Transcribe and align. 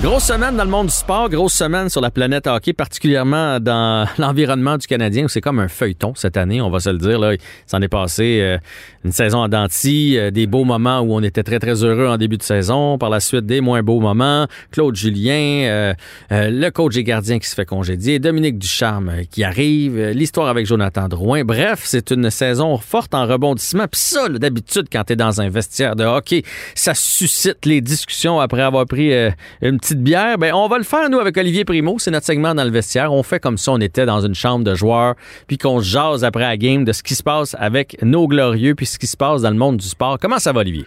Grosse 0.00 0.24
semaine 0.24 0.56
dans 0.56 0.64
le 0.64 0.70
monde 0.70 0.88
du 0.88 0.92
sport, 0.92 1.30
grosse 1.30 1.54
semaine 1.54 1.88
sur 1.88 2.00
la 2.00 2.10
planète 2.10 2.48
hockey, 2.48 2.72
particulièrement 2.72 3.60
dans 3.60 4.06
l'environnement 4.18 4.76
du 4.76 4.86
Canadien, 4.86 5.24
où 5.24 5.28
c'est 5.28 5.40
comme 5.40 5.60
un 5.60 5.68
feuilleton 5.68 6.14
cette 6.16 6.36
année, 6.36 6.60
on 6.60 6.68
va 6.68 6.80
se 6.80 6.90
le 6.90 6.98
dire. 6.98 7.18
Là. 7.18 7.36
S'en 7.66 7.80
est 7.80 7.88
passé 7.88 8.40
euh, 8.42 8.58
une 9.04 9.12
saison 9.12 9.38
en 9.38 9.48
denti, 9.48 10.18
euh, 10.18 10.30
des 10.30 10.46
beaux 10.46 10.64
moments 10.64 10.98
où 11.00 11.14
on 11.14 11.22
était 11.22 11.44
très, 11.44 11.58
très 11.58 11.84
heureux 11.84 12.08
en 12.08 12.18
début 12.18 12.36
de 12.36 12.42
saison, 12.42 12.98
par 12.98 13.08
la 13.08 13.20
suite 13.20 13.46
des 13.46 13.60
moins 13.60 13.82
beaux 13.82 14.00
moments. 14.00 14.46
Claude 14.72 14.96
Julien, 14.96 15.68
euh, 15.68 15.94
le 16.30 16.68
coach 16.70 16.94
des 16.94 17.04
gardiens 17.04 17.38
qui 17.38 17.48
se 17.48 17.54
fait 17.54 17.64
congédier, 17.64 18.18
Dominique 18.18 18.58
Ducharme 18.58 19.12
qui 19.30 19.44
arrive, 19.44 20.08
l'histoire 20.08 20.48
avec 20.48 20.66
Jonathan 20.66 21.08
Drouin. 21.08 21.44
Bref, 21.44 21.82
c'est 21.84 22.10
une 22.10 22.30
saison 22.30 22.76
forte 22.78 23.14
en 23.14 23.26
rebondissement. 23.26 23.86
Puis 23.90 24.00
ça, 24.00 24.28
d'habitude, 24.28 24.88
quand 24.92 25.04
tu 25.04 25.12
es 25.12 25.16
dans 25.16 25.40
un 25.40 25.48
vestiaire 25.48 25.94
de 25.94 26.04
hockey, 26.04 26.42
ça 26.74 26.94
suscite 26.94 27.64
les 27.64 27.80
discussions 27.80 28.40
après 28.40 28.62
avoir 28.62 28.86
pris 28.86 29.14
une 29.62 29.78
petite 29.84 30.02
bière. 30.02 30.38
Ben, 30.38 30.54
on 30.54 30.66
va 30.66 30.78
le 30.78 30.84
faire, 30.84 31.10
nous, 31.10 31.20
avec 31.20 31.36
Olivier 31.36 31.66
Primo. 31.66 31.98
C'est 31.98 32.10
notre 32.10 32.24
segment 32.24 32.54
dans 32.54 32.64
le 32.64 32.70
vestiaire. 32.70 33.12
On 33.12 33.22
fait 33.22 33.38
comme 33.38 33.58
si 33.58 33.68
on 33.68 33.76
était 33.76 34.06
dans 34.06 34.20
une 34.20 34.34
chambre 34.34 34.64
de 34.64 34.74
joueurs, 34.74 35.14
puis 35.46 35.58
qu'on 35.58 35.80
se 35.80 35.90
jase 35.90 36.24
après 36.24 36.40
la 36.40 36.56
game 36.56 36.84
de 36.84 36.92
ce 36.92 37.02
qui 37.02 37.14
se 37.14 37.22
passe 37.22 37.54
avec 37.58 37.98
nos 38.02 38.26
glorieux, 38.26 38.74
puis 38.74 38.86
ce 38.86 38.98
qui 38.98 39.06
se 39.06 39.16
passe 39.16 39.42
dans 39.42 39.50
le 39.50 39.56
monde 39.56 39.76
du 39.76 39.86
sport. 39.86 40.18
Comment 40.18 40.38
ça 40.38 40.52
va, 40.52 40.60
Olivier? 40.60 40.86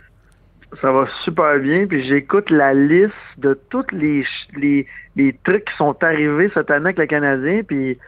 Ça 0.82 0.92
va 0.92 1.08
super 1.24 1.60
bien, 1.60 1.86
puis 1.86 2.08
j'écoute 2.08 2.50
la 2.50 2.74
liste 2.74 3.14
de 3.38 3.58
tous 3.70 3.86
les, 3.92 4.26
les 4.56 5.40
trucs 5.44 5.66
qui 5.66 5.78
sont 5.78 5.96
arrivés 6.02 6.50
cette 6.56 6.72
année 6.72 6.86
avec 6.86 6.98
le 6.98 7.06
Canadien, 7.06 7.62
puis 7.68 8.00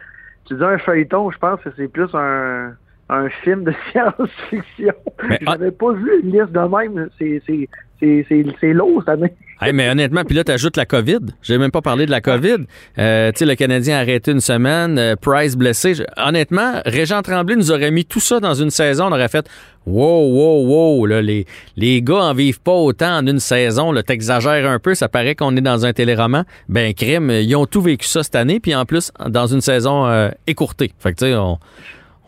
tu 0.46 0.54
dis 0.54 0.64
un 0.64 0.78
feuilleton, 0.78 1.30
je 1.30 1.38
pense 1.38 1.60
que 1.60 1.70
c'est 1.76 1.86
plus 1.86 2.12
un, 2.14 2.72
un 3.12 3.28
film 3.42 3.64
de 3.64 3.72
science-fiction. 3.92 4.94
Mais, 5.28 5.38
ah- 5.46 5.52
J'avais 5.58 5.70
pas 5.70 5.92
vu 5.92 6.10
une 6.22 6.32
liste 6.32 6.52
de 6.52 6.60
même, 6.60 7.08
c'est 7.18 7.42
c'est- 7.46 7.68
c'est- 8.00 8.24
c'est- 8.28 8.46
c'est 8.60 8.72
lourd 8.72 9.02
cette 9.04 9.14
année. 9.20 9.32
Hey, 9.62 9.74
mais 9.74 9.90
honnêtement, 9.90 10.24
puis 10.24 10.34
là, 10.34 10.42
t'ajoutes 10.42 10.78
la 10.78 10.86
COVID. 10.86 11.18
J'ai 11.42 11.58
même 11.58 11.70
pas 11.70 11.82
parlé 11.82 12.06
de 12.06 12.10
la 12.10 12.22
COVID. 12.22 12.64
Euh, 12.98 13.30
tu 13.32 13.40
sais, 13.40 13.44
le 13.44 13.54
Canadien 13.56 13.98
a 13.98 14.00
arrêté 14.00 14.30
une 14.32 14.40
semaine, 14.40 14.98
euh, 14.98 15.16
Price 15.20 15.54
blessé. 15.54 15.94
Je- 15.94 16.02
honnêtement, 16.16 16.80
Régent 16.86 17.20
Tremblay 17.20 17.56
nous 17.56 17.70
aurait 17.70 17.90
mis 17.90 18.06
tout 18.06 18.20
ça 18.20 18.40
dans 18.40 18.54
une 18.54 18.70
saison. 18.70 19.08
On 19.08 19.12
aurait 19.12 19.28
fait 19.28 19.46
wow, 19.84 20.28
wow, 20.32 20.66
wow. 20.66 21.04
Là, 21.06 21.20
les, 21.20 21.44
les 21.76 22.00
gars 22.00 22.22
en 22.22 22.32
vivent 22.32 22.62
pas 22.62 22.72
autant 22.72 23.18
en 23.18 23.26
une 23.26 23.38
saison. 23.38 23.92
Là, 23.92 24.02
t'exagères 24.02 24.66
un 24.70 24.78
peu. 24.78 24.94
Ça 24.94 25.10
paraît 25.10 25.34
qu'on 25.34 25.54
est 25.54 25.60
dans 25.60 25.84
un 25.84 25.92
téléroman. 25.92 26.44
Ben, 26.70 26.94
crime, 26.94 27.30
ils 27.30 27.54
ont 27.54 27.66
tout 27.66 27.82
vécu 27.82 28.06
ça 28.06 28.22
cette 28.22 28.36
année. 28.36 28.60
Puis 28.60 28.74
en 28.74 28.86
plus, 28.86 29.12
dans 29.28 29.46
une 29.46 29.60
saison 29.60 30.06
euh, 30.06 30.30
écourtée. 30.46 30.90
Fait 31.00 31.12
que, 31.12 31.18
tu 31.18 31.24
sais, 31.26 31.34
on, 31.34 31.58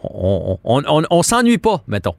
on, 0.04 0.58
on, 1.10 1.22
s'ennuie 1.22 1.58
pas, 1.58 1.82
mettons. 1.86 2.14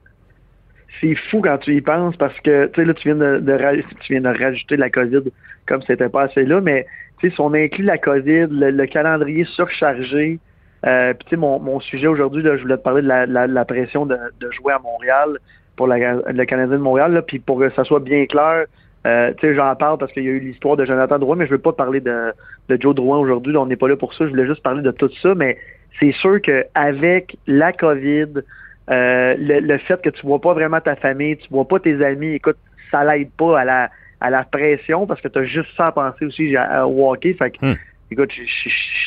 C'est 1.01 1.15
fou 1.29 1.41
quand 1.41 1.57
tu 1.57 1.75
y 1.75 1.81
penses 1.81 2.15
parce 2.15 2.39
que 2.41 2.67
tu 2.67 2.85
là 2.85 2.93
tu 2.93 3.09
viens 3.09 3.15
de, 3.15 3.39
de 3.39 4.33
rajouter 4.43 4.77
la 4.77 4.89
COVID 4.89 5.23
comme 5.67 5.81
c'était 5.83 6.09
pas 6.09 6.23
assez 6.23 6.45
là, 6.45 6.61
mais 6.61 6.85
si 7.21 7.31
on 7.39 7.53
inclut 7.53 7.85
la 7.85 7.97
COVID, 7.97 8.47
le, 8.51 8.71
le 8.71 8.85
calendrier 8.85 9.45
surchargé, 9.45 10.39
euh, 10.85 11.13
puis 11.13 11.37
mon, 11.37 11.79
sujet 11.79 12.07
aujourd'hui 12.07 12.43
je 12.43 12.61
voulais 12.61 12.77
te 12.77 12.83
parler 12.83 13.01
de 13.01 13.07
la, 13.07 13.25
la- 13.25 13.47
la 13.47 13.65
pression 13.65 14.05
de, 14.05 14.17
jouer 14.51 14.73
à 14.73 14.79
Montréal 14.79 15.39
pour 15.77 15.87
la- 15.87 16.15
le 16.15 16.45
Canadien 16.45 16.77
de 16.77 16.81
Montréal 16.81 17.23
puis 17.25 17.39
pour 17.39 17.59
que 17.59 17.69
ça 17.71 17.83
soit 17.83 18.01
bien 18.01 18.25
clair, 18.25 18.65
euh, 19.07 19.33
j'en 19.41 19.75
parle 19.75 19.97
parce 19.97 20.11
qu'il 20.11 20.23
y 20.23 20.27
a 20.27 20.31
eu 20.31 20.39
l'histoire 20.39 20.77
de 20.77 20.85
Jonathan 20.85 21.19
Drouin, 21.19 21.35
mais 21.37 21.45
je 21.45 21.51
veux 21.51 21.57
pas 21.57 21.73
parler 21.73 21.99
de, 22.01 22.33
de 22.69 22.81
Joe 22.81 22.95
Drouin 22.95 23.17
aujourd'hui, 23.17 23.55
on 23.57 23.65
n'est 23.65 23.75
pas 23.75 23.87
là 23.87 23.95
pour 23.95 24.13
ça, 24.13 24.25
je 24.25 24.29
voulais 24.29 24.47
juste 24.47 24.63
parler 24.63 24.81
de 24.81 24.91
tout 24.91 25.09
ça, 25.21 25.33
mais 25.35 25.57
c'est 26.03 26.19
sûr 26.19 26.41
qu'avec 26.41 27.37
la 27.47 27.71
COVID, 27.71 28.41
euh, 28.89 29.35
le, 29.37 29.59
le 29.59 29.77
fait 29.77 30.01
que 30.01 30.09
tu 30.09 30.25
vois 30.25 30.41
pas 30.41 30.53
vraiment 30.53 30.81
ta 30.81 30.95
famille, 30.95 31.37
tu 31.37 31.47
vois 31.49 31.67
pas 31.67 31.79
tes 31.79 32.03
amis, 32.03 32.35
écoute, 32.35 32.57
ça 32.91 33.03
l'aide 33.03 33.31
pas 33.37 33.59
à 33.59 33.65
la 33.65 33.89
à 34.19 34.29
la 34.29 34.43
pression 34.45 35.05
parce 35.05 35.19
que 35.19 35.27
tu 35.27 35.39
as 35.39 35.45
juste 35.45 35.69
ça 35.75 35.87
à 35.87 35.91
penser 35.91 36.25
aussi 36.25 36.55
à, 36.55 36.87
hockey. 36.87 37.33
Fait 37.33 37.51
que, 37.51 37.57
Hmm. 37.65 37.75
écoute, 38.09 38.31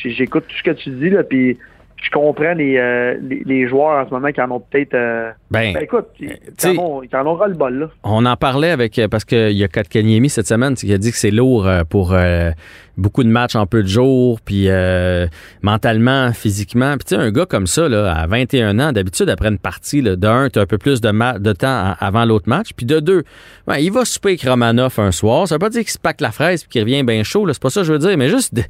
j'écoute 0.05 0.45
tout 0.47 0.55
ce 0.55 0.63
que 0.63 0.71
tu 0.71 0.89
dis 0.91 1.09
là, 1.09 1.23
puis 1.23 1.57
je 2.01 2.09
comprends 2.11 2.53
les, 2.53 2.77
euh, 2.77 3.15
les, 3.21 3.41
les 3.45 3.67
joueurs 3.67 4.03
en 4.03 4.07
ce 4.07 4.13
moment 4.13 4.31
qui 4.31 4.39
en 4.39 4.51
ont 4.51 4.59
peut-être. 4.59 4.93
euh, 4.93 5.31
Ben, 5.51 5.73
ben 5.73 5.81
écoute, 5.83 6.05
ils, 6.19 6.29
en 6.65 6.77
ont, 6.77 7.03
ils 7.03 7.15
en 7.15 7.25
ont 7.25 7.33
ras 7.35 7.47
le 7.47 7.55
bol 7.55 7.79
là. 7.79 7.87
On 8.03 8.25
en 8.25 8.35
parlait 8.35 8.69
avec 8.71 8.97
euh, 8.99 9.07
parce 9.07 9.25
qu'il 9.25 9.51
y 9.57 9.63
a 9.63 9.67
Katkaniemi 9.67 10.29
cette 10.29 10.47
semaine 10.47 10.75
qui 10.75 10.93
a 10.93 10.97
dit 10.97 11.11
que 11.11 11.17
c'est 11.17 11.31
lourd 11.31 11.67
euh, 11.67 11.83
pour 11.83 12.13
euh, 12.13 12.51
beaucoup 12.97 13.23
de 13.23 13.29
matchs 13.29 13.55
en 13.55 13.65
peu 13.65 13.81
de 13.83 13.87
jours, 13.87 14.39
puis 14.41 14.65
euh, 14.69 15.25
mentalement, 15.61 16.31
physiquement. 16.33 16.91
Puis 16.97 17.05
tu 17.05 17.15
sais, 17.15 17.21
un 17.21 17.31
gars 17.31 17.45
comme 17.45 17.67
ça, 17.67 17.89
là, 17.89 18.13
à 18.13 18.27
21 18.27 18.79
ans, 18.79 18.91
d'habitude, 18.91 19.29
après 19.29 19.49
une 19.49 19.59
partie, 19.59 20.01
là, 20.01 20.15
de 20.15 20.27
un, 20.27 20.49
tu 20.49 20.59
as 20.59 20.61
un 20.63 20.65
peu 20.65 20.77
plus 20.77 21.01
de, 21.01 21.11
ma- 21.11 21.39
de 21.39 21.51
temps 21.53 21.93
avant 21.99 22.25
l'autre 22.25 22.47
match. 22.47 22.69
Puis 22.75 22.85
de 22.85 22.99
deux, 22.99 23.23
ouais, 23.67 23.83
il 23.83 23.91
va 23.91 24.05
souper 24.05 24.29
avec 24.29 24.43
Romanoff 24.43 24.99
un 24.99 25.11
soir. 25.11 25.47
Ça 25.47 25.55
veut 25.55 25.59
pas 25.59 25.69
dire 25.69 25.81
qu'il 25.81 25.91
se 25.91 25.99
pack 25.99 26.21
la 26.21 26.31
fraise 26.31 26.63
puis 26.63 26.69
qu'il 26.69 26.81
revient 26.81 27.03
bien 27.03 27.23
chaud, 27.23 27.45
là, 27.45 27.53
c'est 27.53 27.61
pas 27.61 27.69
ça 27.69 27.81
que 27.81 27.87
je 27.87 27.93
veux 27.93 27.99
dire, 27.99 28.15
mais 28.17 28.29
juste... 28.29 28.53
de- 28.53 28.61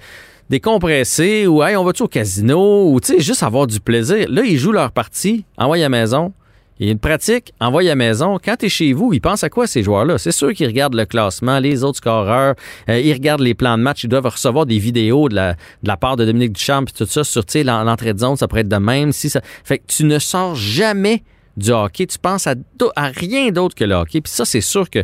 décompresser 0.49 1.47
ou 1.47 1.63
hey, 1.63 1.75
on 1.75 1.83
va-tu 1.83 2.03
au 2.03 2.07
casino 2.07 2.91
ou 2.91 2.99
tu 2.99 3.13
sais 3.13 3.19
juste 3.19 3.43
avoir 3.43 3.67
du 3.67 3.79
plaisir. 3.79 4.27
Là, 4.29 4.43
ils 4.43 4.57
jouent 4.57 4.71
leur 4.71 4.91
partie, 4.91 5.45
envoie 5.57 5.77
à 5.77 5.89
maison, 5.89 6.33
il 6.79 6.85
y 6.85 6.89
a 6.89 6.91
une 6.91 6.99
pratique, 6.99 7.53
envoie 7.59 7.89
à 7.89 7.95
maison. 7.95 8.37
Quand 8.43 8.55
tu 8.57 8.67
es 8.67 8.69
chez 8.69 8.93
vous, 8.93 9.11
ils 9.11 9.19
pensent 9.19 9.43
à 9.43 9.49
quoi 9.49 9.65
ces 9.65 9.81
joueurs-là? 9.81 10.17
C'est 10.17 10.31
sûr 10.31 10.53
qu'ils 10.53 10.67
regardent 10.67 10.93
le 10.93 11.05
classement, 11.05 11.59
les 11.59 11.83
autres 11.83 11.97
scoreurs, 11.97 12.55
euh, 12.89 12.99
ils 12.99 13.13
regardent 13.13 13.41
les 13.41 13.55
plans 13.55 13.77
de 13.77 13.83
match, 13.83 14.03
ils 14.03 14.09
doivent 14.09 14.27
recevoir 14.27 14.65
des 14.65 14.77
vidéos 14.77 15.27
de 15.27 15.35
la, 15.35 15.97
part 15.97 16.17
de 16.17 16.25
Dominique 16.25 16.53
Duchamp 16.53 16.83
et 16.83 16.91
tout 16.91 17.05
ça 17.05 17.23
sur 17.23 17.43
l'entrée 17.63 18.13
de 18.13 18.19
zone, 18.19 18.35
ça 18.35 18.47
pourrait 18.47 18.61
être 18.61 18.69
de 18.69 18.77
même. 18.77 19.11
Si 19.11 19.29
ça... 19.29 19.41
Fait 19.63 19.79
que 19.79 19.85
tu 19.87 20.03
ne 20.03 20.19
sors 20.19 20.55
jamais 20.55 21.23
du 21.55 21.71
hockey, 21.71 22.05
tu 22.05 22.19
penses 22.19 22.45
à, 22.45 22.53
rien 22.95 23.49
d'autre 23.49 23.73
que 23.73 23.83
le 23.83 23.95
hockey. 23.95 24.21
Puis 24.21 24.31
ça, 24.31 24.45
c'est 24.45 24.61
sûr 24.61 24.89
que 24.89 25.03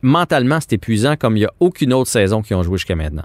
mentalement, 0.00 0.58
c'est 0.60 0.72
épuisant 0.72 1.14
comme 1.16 1.36
il 1.36 1.40
n'y 1.40 1.46
a 1.46 1.52
aucune 1.60 1.92
autre 1.92 2.10
saison 2.10 2.42
qui 2.42 2.54
ont 2.54 2.64
joué 2.64 2.78
jusqu'à 2.78 2.96
maintenant. 2.96 3.24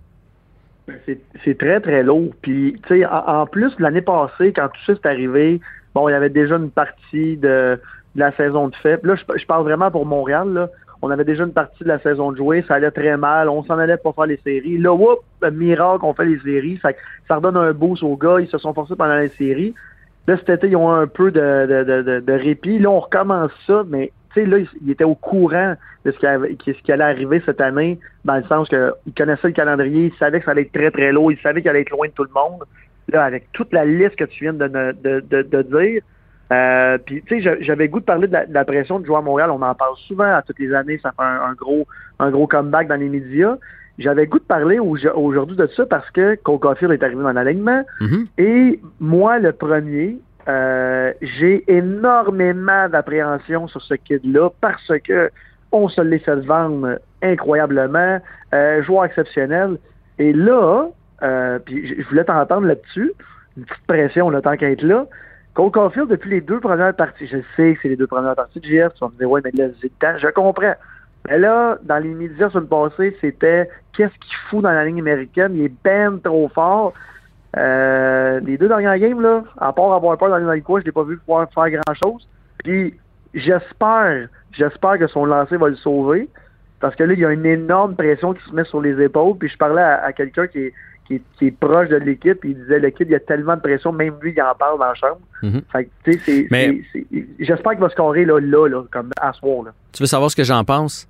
C'est- 1.05 1.21
C'est 1.43 1.57
très, 1.57 1.79
très 1.79 2.03
lourd. 2.03 2.33
Puis, 2.41 2.79
tu 2.87 2.99
sais, 2.99 3.05
en, 3.05 3.45
plus, 3.45 3.73
l'année 3.79 4.01
passée, 4.01 4.53
quand 4.53 4.67
tout 4.69 4.81
ça 4.85 4.95
s'est 4.95 5.07
arrivé, 5.07 5.59
bon, 5.93 6.07
il 6.09 6.13
y 6.13 6.15
avait 6.15 6.29
déjà 6.29 6.55
une 6.55 6.71
partie 6.71 7.37
de, 7.37 7.79
la 8.15 8.31
saison 8.31 8.67
de 8.69 8.75
fait. 8.75 9.03
Là, 9.03 9.15
je, 9.15 9.45
parle 9.45 9.63
vraiment 9.63 9.91
pour 9.91 10.05
Montréal, 10.05 10.49
là. 10.53 10.69
On 11.03 11.11
avait 11.11 11.25
déjà 11.25 11.43
une 11.43 11.53
partie 11.53 11.83
de 11.83 11.89
la 11.89 11.99
saison 11.99 12.31
de 12.31 12.37
jouer, 12.37 12.65
ça 12.67 12.75
allait 12.75 12.89
très 12.89 13.17
mal, 13.17 13.49
on 13.49 13.63
s'en 13.63 13.77
allait 13.77 13.97
pour 13.97 14.15
faire 14.15 14.25
les 14.25 14.39
séries. 14.43 14.79
Là, 14.79 14.93
whoop, 14.93 15.19
miracle, 15.51 16.03
on 16.03 16.13
fait 16.15 16.25
les 16.25 16.39
séries. 16.39 16.79
Que 16.79 16.89
ça 17.27 17.35
redonne 17.35 17.55
un 17.55 17.71
boost 17.71 18.01
aux 18.01 18.17
gars, 18.17 18.39
ils 18.39 18.47
se 18.47 18.57
sont 18.57 18.73
forcés 18.73 18.95
pendant 18.95 19.17
les 19.17 19.29
séries. 19.29 19.75
Là, 20.25 20.37
cet 20.37 20.49
été, 20.49 20.69
ils 20.69 20.75
ont 20.75 20.91
un 20.91 21.05
peu 21.05 21.29
de, 21.29 21.67
de, 21.67 22.01
de, 22.01 22.19
de 22.19 22.33
répit. 22.33 22.79
Là, 22.79 22.89
on 22.89 22.99
recommence 22.99 23.51
ça, 23.67 23.83
mais 23.87 24.11
tu 24.45 24.49
sais, 24.51 24.57
là, 24.59 24.65
ils 24.81 24.91
étaient 24.91 25.03
au 25.03 25.15
courant 25.15 25.75
de 26.05 26.11
ce 26.11 26.17
qui, 26.17 26.25
avait- 26.27 26.55
ce 26.65 26.71
qui 26.71 26.91
allait 26.91 27.03
arriver 27.03 27.41
cette 27.45 27.61
année, 27.61 27.99
dans 28.25 28.35
le 28.35 28.43
sens 28.43 28.67
qu'ils 28.69 29.13
connaissaient 29.17 29.47
le 29.47 29.53
calendrier, 29.53 30.05
ils 30.13 30.17
savaient 30.17 30.39
que 30.39 30.45
ça 30.45 30.51
allait 30.51 30.61
être 30.63 30.71
très, 30.71 30.91
très 30.91 31.11
lourd, 31.11 31.31
ils 31.31 31.39
savaient 31.39 31.61
qu'il 31.61 31.69
allait 31.69 31.81
être 31.81 31.89
loin 31.91 32.07
de 32.07 32.13
tout 32.13 32.23
le 32.23 32.33
monde. 32.33 32.63
Là, 33.11 33.23
avec 33.23 33.51
toute 33.53 33.71
la 33.73 33.85
liste 33.85 34.15
que 34.15 34.25
tu 34.25 34.43
viens 34.43 34.53
de, 34.53 34.67
de, 34.67 35.19
de, 35.21 35.41
de 35.41 35.61
dire, 35.61 36.01
euh, 36.51 36.97
puis, 36.97 37.21
tu 37.23 37.35
sais, 37.35 37.41
j'a- 37.41 37.59
j'avais 37.61 37.87
goût 37.89 37.99
de 37.99 38.05
parler 38.05 38.27
de 38.27 38.33
la, 38.33 38.45
de 38.45 38.53
la 38.53 38.63
pression 38.65 38.99
de 38.99 39.05
jouer 39.05 39.17
à 39.17 39.21
Montréal. 39.21 39.49
On 39.51 39.61
en 39.61 39.75
parle 39.75 39.95
souvent 40.07 40.33
à 40.33 40.41
toutes 40.41 40.59
les 40.59 40.73
années. 40.73 40.97
Ça 41.03 41.11
fait 41.11 41.23
un, 41.23 41.41
un 41.49 41.53
gros, 41.53 41.85
un 42.19 42.31
gros 42.31 42.47
comeback 42.47 42.87
dans 42.87 42.95
les 42.95 43.09
médias. 43.09 43.57
J'avais 43.99 44.27
goût 44.27 44.39
de 44.39 44.43
parler 44.45 44.79
au- 44.79 44.95
aujourd'hui 45.15 45.57
de 45.57 45.67
ça 45.67 45.85
parce 45.85 46.09
que 46.11 46.35
Cole 46.35 46.59
Caulfield 46.59 46.93
est 46.93 47.03
arrivé 47.03 47.21
dans 47.21 47.31
l'alignement. 47.33 47.83
Mhm. 47.99 48.27
Et 48.37 48.79
moi, 48.99 49.39
le 49.39 49.51
premier, 49.51 50.19
euh, 50.47 51.13
j'ai 51.21 51.63
énormément 51.71 52.87
d'appréhension 52.89 53.67
sur 53.67 53.81
ce 53.81 53.95
kid-là 53.95 54.49
parce 54.61 54.91
que 55.03 55.29
on 55.71 55.89
se 55.89 55.99
l'est 55.99 56.19
fait 56.19 56.35
vendre 56.35 56.99
incroyablement, 57.21 58.19
euh, 58.53 58.81
joueur 58.83 59.05
exceptionnel. 59.05 59.77
Et 60.19 60.31
là, 60.31 60.87
euh, 61.23 61.59
puis 61.59 62.01
je 62.01 62.07
voulais 62.07 62.23
t'entendre 62.23 62.67
là-dessus, 62.67 63.11
une 63.57 63.65
petite 63.65 63.87
pression, 63.87 64.29
le 64.29 64.41
temps 64.41 64.55
qu'à 64.55 64.69
être 64.69 64.83
là. 64.83 65.05
Cole 65.53 65.71
Caulfield, 65.71 66.07
depuis 66.07 66.29
les 66.29 66.41
deux 66.41 66.59
premières 66.59 66.95
parties, 66.95 67.27
je 67.27 67.37
sais 67.55 67.73
que 67.73 67.79
c'est 67.81 67.89
les 67.89 67.95
deux 67.95 68.07
premières 68.07 68.35
parties 68.35 68.59
de 68.59 68.65
JF, 68.65 68.93
tu 68.93 68.99
vas 69.01 69.09
me 69.09 69.17
dire, 69.17 69.29
ouais, 69.29 69.41
mais 69.43 69.51
là, 69.55 69.67
le 69.67 69.89
temps, 69.89 70.17
je 70.17 70.27
comprends. 70.27 70.75
Mais 71.27 71.39
là, 71.39 71.77
dans 71.81 71.97
les 71.97 72.13
médias 72.13 72.49
sur 72.51 72.59
le 72.59 72.67
passé, 72.67 73.17
c'était 73.19 73.67
qu'est-ce 73.93 74.13
qu'il 74.19 74.35
fout 74.49 74.61
dans 74.61 74.71
la 74.71 74.85
ligne 74.85 74.99
américaine, 74.99 75.53
il 75.55 75.65
est 75.65 75.73
ben 75.83 76.19
trop 76.23 76.47
fort. 76.49 76.93
Euh, 77.57 78.39
les 78.41 78.57
deux 78.57 78.67
dernières 78.67 78.97
games, 78.99 79.21
là, 79.21 79.43
à 79.57 79.73
part 79.73 79.93
avoir 79.93 80.17
peur 80.17 80.29
d'aller 80.29 80.45
dans 80.45 80.53
le 80.53 80.61
coin, 80.61 80.79
je 80.79 80.85
l'ai 80.85 80.91
pas 80.91 81.03
vu 81.03 81.17
pouvoir 81.17 81.47
faire 81.53 81.69
grand-chose. 81.69 82.27
Puis 82.63 82.93
j'espère, 83.33 84.27
j'espère 84.51 84.97
que 84.99 85.07
son 85.07 85.25
lancer 85.25 85.57
va 85.57 85.69
le 85.69 85.75
sauver. 85.75 86.29
Parce 86.79 86.95
que 86.95 87.03
là, 87.03 87.13
il 87.13 87.19
y 87.19 87.25
a 87.25 87.31
une 87.31 87.45
énorme 87.45 87.95
pression 87.95 88.33
qui 88.33 88.43
se 88.47 88.53
met 88.53 88.63
sur 88.65 88.81
les 88.81 89.01
épaules. 89.03 89.35
Puis 89.37 89.49
je 89.49 89.57
parlais 89.57 89.81
à, 89.81 90.03
à 90.03 90.13
quelqu'un 90.13 90.45
qui 90.47 90.59
est, 90.59 90.73
qui, 91.07 91.15
est, 91.15 91.21
qui 91.37 91.47
est 91.47 91.51
proche 91.51 91.87
de 91.89 91.95
l'équipe, 91.95 92.43
il 92.43 92.55
disait 92.55 92.91
kid, 92.91 93.07
il 93.07 93.13
y 93.13 93.15
a 93.15 93.19
tellement 93.19 93.55
de 93.55 93.61
pression, 93.61 93.91
même 93.91 94.15
lui, 94.21 94.33
il 94.35 94.41
en 94.41 94.53
parle 94.53 94.77
dans 94.77 94.85
la 94.85 94.93
chambre. 94.93 95.19
Mhm. 95.41 95.61
Mais- 96.51 96.81
j'espère 97.39 97.71
qu'il 97.71 97.81
va 97.81 97.89
scorer 97.89 98.25
là, 98.25 98.39
là, 98.39 98.67
là, 98.67 98.83
comme 98.91 99.09
à 99.19 99.33
soir. 99.33 99.63
Là. 99.65 99.71
Tu 99.93 100.03
veux 100.03 100.07
savoir 100.07 100.29
ce 100.29 100.35
que 100.35 100.43
j'en 100.43 100.63
pense? 100.63 101.07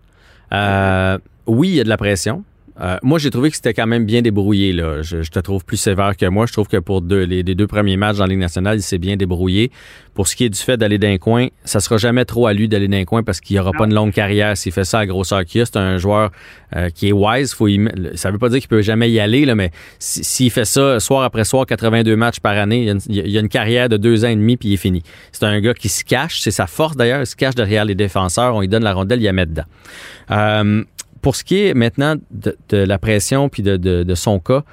Euh, 0.54 1.18
oui, 1.48 1.70
il 1.70 1.76
y 1.76 1.80
a 1.82 1.84
de 1.84 1.90
la 1.90 1.98
pression. 1.98 2.44
Euh, 2.80 2.98
moi, 3.02 3.18
j'ai 3.18 3.32
trouvé 3.32 3.50
que 3.50 3.56
c'était 3.56 3.74
quand 3.74 3.88
même 3.88 4.06
bien 4.06 4.22
débrouillé. 4.22 4.72
Là. 4.72 5.02
Je, 5.02 5.18
te 5.30 5.40
trouve 5.40 5.66
plus 5.66 5.78
sévère 5.78 6.16
que 6.16 6.26
moi. 6.28 6.46
Je 6.46 6.54
trouve 6.54 6.68
que 6.68 6.78
pour 6.78 7.02
deux, 7.02 7.24
les, 7.24 7.44
deux 7.44 7.68
premiers 7.68 7.98
matchs 7.98 8.18
dans 8.18 8.26
la 8.26 8.30
Ligue 8.30 8.40
nationale, 8.40 8.78
il 8.78 8.84
s'est 8.84 9.00
bien 9.00 9.18
débrouillé. 9.18 9.72
Pour 10.14 10.28
ce 10.28 10.36
qui 10.36 10.46
est 10.46 10.50
du 10.50 10.60
fait 10.60 10.78
d'aller 10.78 10.98
d'un 10.98 11.18
coin, 11.18 11.48
ça 11.64 11.80
sera 11.80 11.98
jamais 11.98 12.26
trop 12.26 12.48
à 12.48 12.54
lui 12.54 12.68
d'aller 12.68 12.88
d'un 12.88 13.06
coin 13.06 13.22
parce 13.24 13.40
qu'il 13.40 13.56
n'y 13.56 13.60
aura 13.60 13.72
pas 13.72 13.86
une 13.86 13.94
longue 13.94 14.12
carrière 14.12 14.58
s'il 14.58 14.72
fait 14.72 14.84
ça 14.84 15.00
à 15.00 15.06
grosseur 15.06 15.46
qu'il 15.46 15.62
a. 15.62 15.66
C'est 15.66 15.78
un 15.78 15.98
joueur 15.98 16.32
euh, 16.76 16.90
qui 16.90 17.10
est 17.10 17.12
wise. 17.12 17.54
Faut 17.54 17.68
y, 17.68 17.88
ça 18.16 18.32
veut 18.32 18.40
pas 18.40 18.50
dire 18.50 18.60
qu'il 18.60 18.68
peut 18.68 18.82
jamais 18.82 19.12
y 19.12 19.20
aller, 19.20 19.46
là, 19.46 19.54
mais 19.54 19.72
s'il 20.00 20.50
fait 20.50 20.66
ça 20.66 21.00
soir 21.00 21.24
après 21.24 21.46
soir, 21.46 21.66
82 21.66 22.16
matchs 22.16 22.40
par 22.40 22.58
année, 22.58 22.92
il 23.10 23.16
y, 23.16 23.38
a 23.38 23.40
une, 23.40 23.50
carrière 23.50 23.90
de 23.90 23.98
deux 23.98 24.26
ans 24.26 24.30
et 24.30 24.36
demi 24.36 24.58
puis 24.58 24.70
il 24.70 24.74
est 24.74 24.78
fini. 24.78 25.04
C'est 25.32 25.46
un 25.46 25.60
gars 25.62 25.74
qui 25.74 25.90
se 25.90 26.04
cache. 26.04 26.42
C'est 26.42 26.52
sa 26.52 26.68
force 26.68 26.96
d'ailleurs. 26.96 27.22
Il 27.22 27.28
se 27.28 27.36
cache 27.36 27.56
derrière 27.56 27.86
les 27.86 27.96
défenseurs. 27.96 28.56
On 28.56 28.62
lui 28.62 28.68
donne 28.68 28.84
la 28.84 28.94
rondelle, 28.94 29.20
il 29.20 29.26
la 29.26 29.34
met 29.34 29.46
dedans. 29.46 29.64
Euh, 30.32 30.84
pour 31.28 31.36
ce 31.36 31.44
qui 31.44 31.60
est 31.66 31.74
maintenant 31.74 32.16
de, 32.32 32.56
la 32.72 32.98
pression 32.98 33.50
puis 33.50 33.62
de, 33.62 34.16
son 34.16 34.40
cas, 34.40 34.64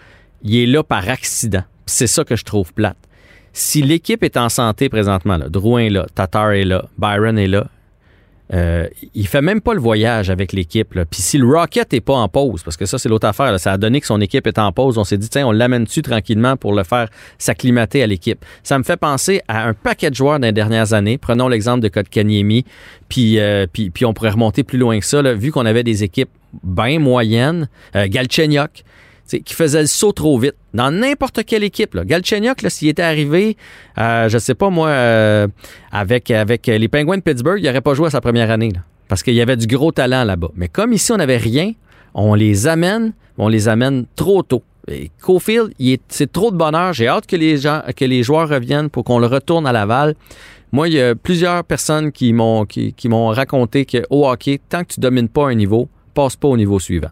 il 0.45 0.57
est 0.57 0.67
là 0.67 0.85
par 0.85 1.09
accident. 1.09 1.65
C'est 1.85 2.07
ça 2.07 2.23
que 2.23 2.37
je 2.37 2.45
trouve 2.45 2.73
plate. 2.73 2.97
Si 3.53 3.83
l'équipe 3.83 4.23
est 4.23 4.37
en 4.37 4.49
santé 4.49 4.89
présentement, 4.89 5.41
Drouin 5.49 5.81
est 5.81 5.91
là, 5.91 6.07
Tatar 6.15 6.53
est 6.53 6.63
là, 6.63 6.85
Byron 6.97 7.39
est 7.39 7.49
là, 7.49 7.67
euh, 8.53 8.87
il 9.15 9.27
fait 9.27 9.43
même 9.43 9.61
pas 9.61 9.75
le 9.75 9.81
voyage 9.81 10.31
avec 10.31 10.53
l'équipe. 10.53 10.97
Puis 11.11 11.23
si 11.23 11.39
le 11.39 11.47
Rocket 11.49 11.93
est 11.93 12.01
pas 12.01 12.15
en 12.15 12.29
pause, 12.29 12.63
parce 12.63 12.77
que 12.77 12.87
ça, 12.87 12.99
c'est 12.99 13.09
l'autre 13.09 13.27
affaire, 13.27 13.59
ça 13.59 13.73
a 13.73 13.77
donné 13.77 14.01
que 14.01 14.07
son 14.07 14.21
équipe 14.21 14.47
est 14.47 14.61
en 14.61 14.71
pause, 14.71 14.97
on 14.97 15.03
s'est 15.03 15.19
dit, 15.19 15.29
tiens, 15.29 15.49
on 15.49 15.51
l'amène-tu 15.51 16.03
tranquillement 16.03 16.57
pour 16.57 16.73
le 16.73 16.85
faire 16.85 17.09
s'acclimater 17.39 18.01
à 18.05 18.07
l'équipe? 18.07 18.45
Ça 18.63 18.79
me 18.79 18.85
fait 18.85 18.97
penser 18.99 19.41
à 19.49 19.67
un 19.67 19.75
paquet 19.75 20.11
de 20.11 20.15
joueurs 20.15 20.39
des 20.39 20.53
dernières 20.53 20.93
années. 20.93 21.19
Prenons 21.19 21.49
l'exemple 21.49 21.81
de 21.81 21.89
Kotkaniemi, 21.89 22.65
puis, 23.09 23.41
euh, 23.41 23.67
puis, 23.73 23.91
puis 23.91 24.05
on 24.05 24.15
pourrait 24.15 24.31
remonter 24.31 24.63
plus 24.63 24.79
loin 24.79 25.01
que 25.01 25.07
ça, 25.07 25.21
vu 25.33 25.51
qu'on 25.51 25.67
avait 25.67 25.83
des 25.83 26.05
équipes 26.05 26.31
bien 26.63 26.99
moyennes. 26.99 27.69
Euh, 27.97 28.07
qui 29.27 29.55
faisait 29.55 29.81
le 29.81 29.87
saut 29.87 30.13
trop 30.13 30.39
vite 30.39 30.55
dans 30.75 30.91
n'importe 30.91 31.45
quelle 31.45 31.65
équipe. 31.65 31.95
Là. 31.95 32.05
Galchenyuk, 32.05 32.61
s'il 32.69 32.89
était 32.89 33.03
arrivé, 33.03 33.57
euh, 33.99 34.29
je 34.29 34.39
sais 34.39 34.55
pas 34.55 34.71
moi, 34.71 34.89
euh, 34.89 35.49
avec, 35.91 36.29
les 36.29 36.89
Penguins 36.89 37.17
de 37.17 37.23
Pittsburgh, 37.23 37.59
il 37.59 37.65
n'aurait 37.65 37.81
pas 37.81 37.95
joué 37.95 38.09
à 38.09 38.11
sa 38.11 38.21
première 38.21 38.51
année. 38.51 38.73
parce 39.09 39.23
qu'il 39.23 39.35
y 39.35 39.41
avait 39.41 39.57
du 39.57 39.67
gros 39.67 39.93
talent 39.93 40.25
là-bas. 40.25 40.51
Mais 40.55 40.69
comme 40.69 40.93
ici, 40.93 41.13
on 41.13 41.17
n'avait 41.17 41.37
rien, 41.37 41.73
on 42.15 42.35
les 42.35 42.67
amène, 42.67 43.13
on 43.39 43.49
les 43.49 43.69
amène 43.69 44.07
trop 44.15 44.43
tôt. 44.43 44.63
Et 44.89 45.11
Cofield, 45.21 45.73
c'est 46.09 46.31
trop 46.31 46.51
de 46.51 46.57
bonheur. 46.57 46.93
J'ai 46.93 47.09
hâte 47.09 47.27
que 47.27 47.37
les, 47.37 48.23
joueurs 48.23 48.49
reviennent 48.49 48.91
pour 48.91 49.05
qu'on 49.05 49.19
le 49.19 49.27
retourne 49.27 49.67
à 49.67 49.73
Laval. 49.73 50.15
Moi, 50.73 50.89
il 50.89 50.95
y 50.95 51.01
a 51.01 51.15
plusieurs 51.15 51.65
personnes 51.65 52.13
qui 52.13 52.33
m'ont 52.33 52.67
raconté 53.29 53.87
que 53.87 54.05
au 54.11 54.29
hockey, 54.29 54.61
tant 54.69 54.83
que 54.83 54.95
tu 54.95 55.01
domines 55.01 55.29
pas 55.29 55.49
un 55.49 55.55
niveau, 55.55 55.89
passe 56.15 56.37
pas 56.37 56.49
au 56.49 56.57
niveau 56.57 56.79
suivant 56.79 57.11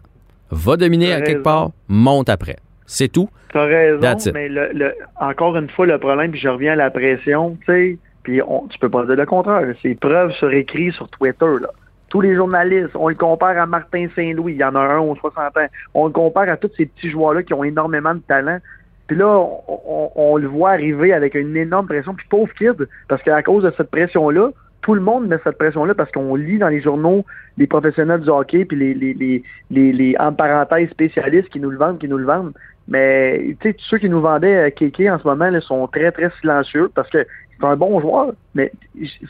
va 0.53 0.77
dominer 0.77 1.13
à 1.13 1.21
quelque 1.21 1.41
part, 1.41 1.71
monte 1.87 2.29
après. 2.29 2.57
C'est 2.85 3.07
tout. 3.07 3.29
Tu 3.49 3.57
as 3.57 3.63
raison, 3.63 4.31
mais 4.33 4.49
le, 4.49 4.93
encore 5.19 5.57
une 5.57 5.69
fois, 5.69 5.85
le 5.85 5.97
problème, 5.97 6.31
puis 6.31 6.39
je 6.39 6.49
reviens 6.49 6.73
à 6.73 6.75
la 6.75 6.89
pression, 6.89 7.57
tu 7.65 7.71
sais, 7.71 7.97
puis 8.23 8.41
tu 8.69 8.79
peux 8.79 8.89
pas 8.89 9.05
dire 9.05 9.15
le 9.15 9.25
contraire. 9.25 9.63
C'est 9.81 9.95
preuve 9.99 10.31
sur 10.33 10.51
écrit 10.51 10.91
sur 10.91 11.07
Twitter, 11.09 11.59
là. 11.61 11.69
Tous 12.09 12.21
les 12.21 12.35
journalistes, 12.35 12.91
on 12.93 13.07
le 13.07 13.15
compare 13.15 13.57
à 13.57 13.65
Martin 13.65 14.05
Saint-Louis, 14.15 14.53
il 14.53 14.59
y 14.59 14.63
en 14.63 14.75
a 14.75 14.79
un 14.79 14.99
aux 14.99 15.15
60 15.15 15.57
ans. 15.57 15.67
On 15.95 16.05
le 16.05 16.11
compare 16.11 16.47
à 16.47 16.57
tous 16.57 16.69
ces 16.77 16.85
petits 16.85 17.09
joueurs-là 17.09 17.41
qui 17.41 17.55
ont 17.55 17.63
énormément 17.63 18.13
de 18.13 18.19
talent. 18.19 18.59
Puis 19.07 19.17
là, 19.17 19.27
on, 19.67 20.11
on, 20.15 20.37
le 20.37 20.47
voit 20.47 20.71
arriver 20.71 21.11
avec 21.11 21.33
une 21.33 21.57
énorme 21.57 21.87
pression. 21.87 22.13
Puis 22.13 22.27
pauvre 22.29 22.53
kid, 22.53 22.87
parce 23.07 23.23
qu'à 23.23 23.41
cause 23.41 23.63
de 23.63 23.73
cette 23.75 23.89
pression-là, 23.89 24.51
tout 24.83 24.93
le 24.93 25.01
monde 25.01 25.27
met 25.27 25.37
cette 25.43 25.57
pression-là 25.57 25.95
parce 25.95 26.11
qu'on 26.11 26.35
lit 26.35 26.59
dans 26.59 26.67
les 26.67 26.81
journaux 26.81 27.25
les 27.57 27.67
professionnels 27.67 28.21
du 28.21 28.29
hockey 28.29 28.65
puis 28.65 28.77
les, 28.77 28.93
les, 28.93 29.13
les, 29.13 29.43
les, 29.71 29.91
les 29.91 30.15
en 30.19 30.33
parenthèse 30.33 30.89
spécialistes 30.91 31.49
qui 31.49 31.59
nous 31.59 31.71
le 31.71 31.77
vendent, 31.77 31.97
qui 31.99 32.07
nous 32.07 32.17
le 32.17 32.25
vendent. 32.25 32.53
Mais 32.87 33.55
tu 33.61 33.71
sais, 33.71 33.75
ceux 33.89 33.97
qui 33.97 34.09
nous 34.09 34.21
vendaient 34.21 34.67
euh, 34.67 34.69
Kéké 34.69 35.09
en 35.09 35.17
ce 35.17 35.27
moment 35.27 35.49
là, 35.49 35.61
sont 35.61 35.87
très, 35.87 36.11
très 36.11 36.29
silencieux 36.41 36.91
parce 36.93 37.09
que 37.09 37.25
c'est 37.59 37.65
un 37.65 37.75
bon 37.75 37.99
joueur, 38.01 38.33
mais 38.55 38.71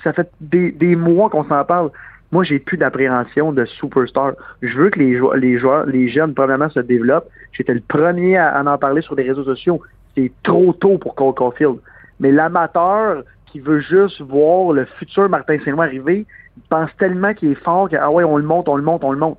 ça 0.04 0.12
fait 0.12 0.30
des, 0.42 0.72
des 0.72 0.96
mois 0.96 1.30
qu'on 1.30 1.48
s'en 1.48 1.64
parle. 1.64 1.92
Moi, 2.32 2.44
j'ai 2.44 2.58
plus 2.58 2.78
d'appréhension 2.78 3.54
de 3.54 3.64
superstar. 3.66 4.34
Je 4.64 4.76
veux 4.76 4.90
que 4.90 4.98
les, 4.98 5.18
joueurs, 5.18 5.36
les 5.36 5.60
joueurs, 5.60 5.86
les 5.86 6.10
jeunes, 6.10 6.34
probablement, 6.34 6.70
se 6.70 6.80
développent. 6.80 7.30
J'étais 7.52 7.76
le 7.76 7.84
premier 7.88 8.38
à, 8.38 8.60
en 8.66 8.78
parler 8.80 9.04
sur 9.04 9.14
les 9.14 9.22
réseaux 9.22 9.44
sociaux. 9.44 9.82
C'est 10.18 10.32
trop 10.42 10.74
tôt 10.74 10.98
pour 10.98 11.14
Cole 11.14 11.36
Caulfield. 11.36 11.78
Mais 12.24 12.32
l'amateur, 12.32 13.24
qui 13.52 13.60
veut 13.60 13.82
juste 13.82 14.22
voir 14.22 14.72
le 14.72 14.86
futur 14.98 15.28
Martin 15.30 15.58
Saint-Louis 15.64 15.86
arriver, 15.86 16.26
il 16.56 16.64
pense 16.70 16.90
tellement 16.98 17.34
qu'il 17.34 17.52
est 17.52 17.64
fort 17.64 17.90
que, 17.90 17.98
ah 17.98 18.10
ouais, 18.10 18.24
on 18.24 18.38
le 18.38 18.46
monte, 18.46 18.70
on 18.70 18.78
le 18.78 18.82
monte, 18.82 19.04
on 19.04 19.12
le 19.12 19.20
monte. 19.20 19.38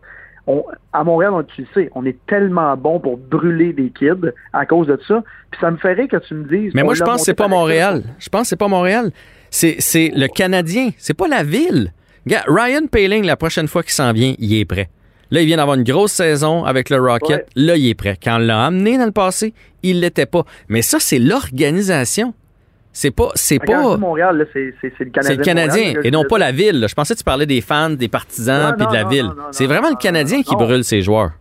à 0.93 1.03
Montréal, 1.03 1.33
on, 1.33 1.43
tu 1.43 1.63
le 1.63 1.67
sais, 1.73 1.91
on 1.95 2.05
est 2.05 2.19
tellement 2.27 2.77
bon 2.77 3.01
pour 3.01 3.17
brûler 3.17 3.73
des 3.73 3.89
kids 3.89 4.31
à 4.53 4.67
cause 4.67 4.87
de 4.87 5.01
ça. 5.09 5.25
Puis 5.51 5.61
ça 5.63 5.71
me 5.71 5.79
ferait 5.79 6.07
que 6.09 6.19
tu 6.19 6.35
me 6.35 6.45
dises. 6.45 6.73
Mais 6.75 6.83
moi, 6.83 6.93
je 6.93 7.03
pense 7.03 7.21
que 7.21 7.25
c'est 7.25 7.35
pas 7.35 7.49
Montréal. 7.49 8.03
Je 8.19 8.29
pense 8.29 8.43
que 8.43 8.49
c'est 8.49 8.57
pas 8.57 8.69
Montréal. 8.69 9.11
C'est, 9.51 9.79
le 10.15 10.27
Canadien. 10.27 10.91
C'est 10.99 11.15
pas 11.15 11.27
la 11.27 11.43
ville. 11.43 11.95
Ryan 12.27 12.87
Paling, 12.87 13.25
la 13.25 13.37
prochaine 13.37 13.67
fois 13.67 13.83
qu'il 13.83 13.93
s'en 13.93 14.13
vient, 14.13 14.35
il 14.39 14.55
est 14.61 14.67
prêt. 14.67 14.91
Là, 15.31 15.41
il 15.41 15.47
vient 15.47 15.57
d'avoir 15.57 15.79
une 15.79 15.85
grosse 15.85 16.13
saison 16.13 16.65
avec 16.65 16.91
le 16.91 17.01
Rocket. 17.01 17.49
Là, 17.57 17.77
il 17.77 17.89
est 17.89 17.95
prêt. 17.95 18.19
Quand 18.23 18.37
on 18.37 18.39
l'a 18.41 18.67
amené 18.67 18.99
dans 18.99 19.07
le 19.07 19.11
passé, 19.11 19.55
il 19.83 20.01
l'était 20.01 20.27
pas. 20.27 20.45
Mais 20.69 20.83
ça, 20.83 20.99
c'est 21.01 21.19
l'organisation. 21.19 22.35
C'est 22.94 23.11
pas. 23.11 23.31
C'est 23.35 23.58
pas. 23.58 23.96
Montréal, 23.96 24.46
c'est 24.52 24.73
le 24.82 25.11
Canadien. 25.11 25.23
C'est 25.23 25.37
le 25.37 25.43
Canadien 25.43 25.93
et 26.05 26.11
non 26.12 26.23
pas 26.23 26.38
la 26.38 26.52
ville. 26.52 26.87
Je 26.88 26.94
pensais 26.94 27.14
que 27.14 27.19
tu 27.19 27.25
parlais 27.25 27.44
des 27.44 27.61
fans, 27.61 27.91
des 27.91 28.08
partisans 28.08 28.75
puis 28.79 28.87
de 28.87 28.93
la 28.93 29.05
ville. 29.05 29.29
C'est 29.50 29.67
vraiment 29.67 29.91
le 29.91 29.96
Canadien 29.96 30.43
qui 30.43 30.55
brûle 30.55 30.85
ses 30.85 31.02
joueurs. 31.02 31.32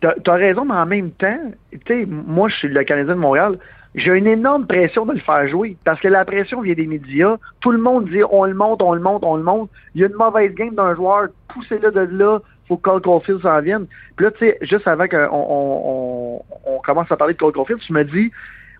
Tu 0.00 0.06
as, 0.06 0.34
raison, 0.34 0.66
mais 0.66 0.74
en 0.74 0.84
même 0.84 1.10
temps, 1.12 1.38
tu 1.70 1.80
sais, 1.86 2.06
moi, 2.06 2.48
je 2.48 2.56
suis 2.56 2.68
le 2.68 2.84
Canadien 2.84 3.14
de 3.14 3.20
Montréal. 3.20 3.58
J'ai 3.94 4.10
une 4.12 4.26
énorme 4.26 4.66
pression 4.66 5.06
de 5.06 5.14
le 5.14 5.20
faire 5.20 5.48
jouer 5.48 5.78
parce 5.84 5.98
que 6.00 6.08
la 6.08 6.26
pression 6.26 6.60
vient 6.60 6.74
des 6.74 6.86
médias. 6.86 7.36
Tout 7.60 7.70
le 7.70 7.78
monde 7.78 8.10
dit 8.10 8.20
on 8.30 8.44
le 8.44 8.52
monte, 8.52 8.82
on 8.82 8.92
le 8.92 9.00
monte, 9.00 9.24
on 9.24 9.36
le 9.36 9.42
monte. 9.42 9.70
Il 9.94 10.02
y 10.02 10.04
a 10.04 10.08
une 10.08 10.16
mauvaise 10.16 10.52
game 10.52 10.74
d'un 10.74 10.94
joueur, 10.94 11.28
poussez-le 11.48 11.90
de 11.90 12.00
là, 12.00 12.40
faut 12.68 12.76
que 12.76 12.82
Cole 12.82 13.00
Caulfield 13.00 13.40
s'en 13.40 13.58
vienne. 13.62 13.86
Puis 14.16 14.26
là, 14.26 14.32
tu 14.32 14.40
sais, 14.40 14.58
juste 14.60 14.86
avant 14.86 15.08
qu'on 15.08 15.28
on, 15.32 16.42
on, 16.66 16.78
commence 16.80 17.10
à 17.10 17.16
parler 17.16 17.32
de 17.32 17.38
Cole 17.38 17.54
Caulfield, 17.54 17.80
tu 17.80 17.94
me 17.94 18.04
dis 18.04 18.30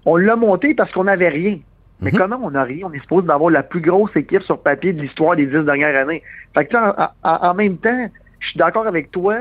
on 0.05 0.17
l'a 0.17 0.37
monté 0.37 0.75
parce 0.75 0.93
qu'on 0.93 1.05
n'avait 1.05 1.31
rien. 1.31 1.59
Mais 2.01 2.13
mhm. 2.13 2.19
comment 2.19 2.41
on 2.43 2.55
a 2.55 2.63
rien? 2.63 2.87
On 2.87 2.93
est 2.93 3.01
supposé 3.01 3.27
d'avoir 3.27 3.51
la 3.51 3.63
plus 3.63 3.81
grosse 3.81 4.15
équipe 4.17 4.43
sur 4.43 4.59
papier 4.59 4.93
de 4.93 5.01
l'histoire 5.01 5.37
des 5.37 5.47
dix 5.47 5.65
dernières 5.65 5.97
années. 5.97 6.23
Fait 6.55 6.67
que, 6.67 6.77
en, 6.77 7.11
en, 7.23 7.55
même 7.55 7.79
temps, 7.79 8.11
je 8.41 8.49
suis 8.49 8.59
d'accord 8.59 8.87
avec 8.87 9.11
toi, 9.11 9.37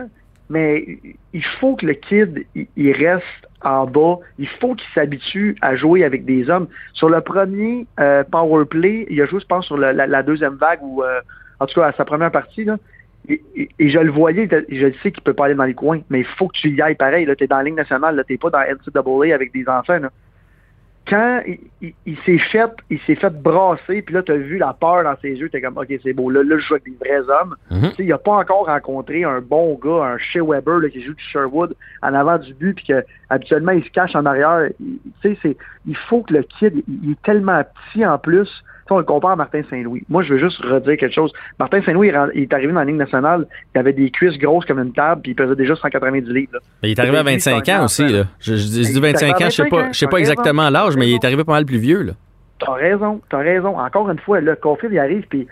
mais 0.50 1.00
il 1.34 1.44
faut 1.60 1.76
que 1.76 1.86
le 1.86 1.94
kid, 1.94 2.46
il, 2.56 2.92
reste 2.94 3.26
en 3.62 3.86
bas. 3.86 4.20
Il 4.40 4.48
faut 4.48 4.76
qu'il 4.76 4.88
s'habitue 4.94 5.58
à 5.62 5.76
jouer 5.76 6.04
avec 6.04 6.24
des 6.24 6.50
hommes. 6.50 6.68
Sur 6.94 7.10
le 7.10 7.20
premier 7.22 7.86
euh, 8.00 8.24
power 8.24 8.66
play, 8.66 9.06
il 9.10 9.22
a 9.22 9.26
joué, 9.26 9.40
je 9.42 9.48
pense, 9.48 9.66
sur 9.66 9.78
la, 9.78 10.24
deuxième 10.24 10.56
vague, 10.56 10.80
ou 10.82 11.04
euh, 11.04 11.20
en 11.60 11.66
tout 11.66 11.80
cas 11.80 11.88
à 11.88 11.94
sa 11.94 12.06
première 12.06 12.32
partie, 12.32 12.64
là, 12.64 12.78
et, 13.28 13.70
je 13.80 14.00
le 14.00 14.12
voyais, 14.12 14.48
je 14.70 14.88
sais 15.02 15.12
qu'il 15.12 15.24
peut 15.24 15.34
pas 15.34 15.46
aller 15.46 15.56
dans 15.56 15.64
les 15.64 15.74
coins, 15.74 16.00
mais 16.12 16.20
il 16.20 16.26
faut 16.26 16.48
que 16.48 16.58
tu 16.58 16.70
y 16.70 16.82
ailles 16.82 16.96
pareil. 16.96 17.28
Tu 17.38 17.44
es 17.44 17.48
dans 17.48 17.58
la 17.58 17.64
ligne 17.64 17.76
nationale, 17.76 18.24
tu 18.28 18.34
n'es 18.34 18.38
pas 18.38 18.52
dans 18.52 18.60
NCAA 18.60 19.34
avec 19.34 19.52
des 19.52 19.68
enfants. 19.68 19.98
Là 19.98 20.12
quand 21.08 21.42
il, 21.82 22.18
s'est 22.26 22.40
fait, 22.40 22.72
il 22.90 23.00
s'est 23.02 23.16
fait 23.16 23.30
brasser, 23.30 24.02
puis 24.02 24.16
là, 24.16 24.24
tu 24.24 24.32
as 24.32 24.38
vu 24.38 24.58
la 24.58 24.74
peur 24.74 25.04
dans 25.04 25.16
ses 25.22 25.34
yeux, 25.34 25.50
tu 25.50 25.58
es 25.58 25.62
comme, 25.62 25.78
OK, 25.78 25.94
c'est 26.04 26.14
beau, 26.14 26.30
là, 26.30 26.44
là, 26.44 26.58
je 26.58 26.66
joue 26.66 26.74
avec 26.74 26.86
des 26.86 26.98
vrais 27.00 27.30
hommes. 27.30 27.56
Mhm. 27.70 27.92
Il 28.00 28.08
n'a 28.08 28.18
pas 28.18 28.34
encore 28.34 28.66
rencontré 28.66 29.24
un 29.24 29.40
bon 29.40 29.80
gars, 29.82 30.04
un 30.04 30.18
Shea 30.18 30.44
Weber 30.44 30.80
là, 30.80 30.90
qui 30.90 31.02
joue 31.02 31.14
du 31.14 31.24
Sherwood 31.24 31.76
en 32.02 32.14
avant 32.14 32.40
du 32.40 32.54
but, 32.54 32.74
puis 32.74 32.86
que 32.88 33.06
habituellement, 33.30 33.74
il 33.74 33.84
se 33.84 33.90
cache 33.90 34.16
en 34.16 34.26
arrière. 34.26 34.70
Tu 35.22 35.38
sais, 35.42 35.58
il 35.86 35.96
faut 35.96 36.24
que 36.24 36.34
le 36.34 36.44
kid, 36.44 36.84
il 36.88 37.12
est 37.12 37.22
tellement 37.22 37.62
petit 37.92 38.06
en 38.06 38.18
plus 38.18 38.64
on 38.94 38.98
le 39.00 39.04
compare 39.04 39.32
à 39.32 39.36
Martin 39.36 39.62
Saint-Louis. 39.70 40.04
Moi, 40.10 40.24
je 40.24 40.34
veux 40.34 40.40
juste 40.40 40.58
redire 40.64 40.98
quelque 40.98 41.14
chose. 41.14 41.34
Martin 41.60 41.82
Saint-Louis, 41.82 42.12
il 42.36 42.44
est 42.44 42.54
arrivé 42.54 42.72
dans 42.72 42.80
la 42.80 42.86
Ligue 42.86 42.96
nationale, 42.96 43.48
il 43.74 43.80
avait 43.80 43.94
des 43.94 44.12
cuisses 44.12 44.38
grosses 44.38 44.66
comme 44.66 44.80
une 44.80 44.94
table, 44.94 45.22
puis 45.22 45.32
il 45.32 45.36
pesait 45.36 45.56
déjà 45.56 45.76
190 45.76 46.32
livres. 46.32 46.60
il 46.84 46.92
est 46.92 47.00
arrivé 47.00 47.18
à 47.18 47.24
25 47.24 47.68
ans 47.70 47.86
aussi. 47.86 48.08
Là. 48.08 48.26
Je, 48.40 48.54
dis 48.54 49.00
25 49.00 49.42
ans, 49.42 49.46
je 49.46 49.50
sais 49.50 49.66
pas, 49.66 49.92
je 49.92 49.98
sais 49.98 50.08
pas 50.08 50.18
exactement 50.18 50.70
l'âge, 50.70 50.96
mais 50.98 51.10
il 51.10 51.16
est 51.16 51.26
arrivé 51.26 51.44
pas 51.44 51.54
mal 51.54 51.66
plus 51.66 51.80
vieux. 51.80 52.04
Là. 52.04 52.14
T'as 52.60 52.74
raison, 52.74 53.22
t'as 53.30 53.40
raison. 53.40 53.78
Encore 53.80 54.10
une 54.10 54.20
fois, 54.20 54.40
le 54.40 54.56
Caulfield, 54.56 54.94
il 54.94 55.00
arrive, 55.00 55.26
puis 55.28 55.48